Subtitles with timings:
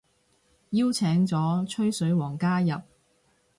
[0.71, 2.81] 邀請咗吹水王加入